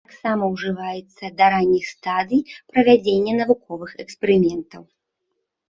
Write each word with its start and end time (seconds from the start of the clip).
Таксама 0.09 0.43
ўжываецца 0.53 1.25
да 1.41 1.45
ранніх 1.55 1.85
стадый 1.95 2.41
правядзення 2.71 3.33
навуковых 3.41 3.91
эксперыментаў. 4.07 4.83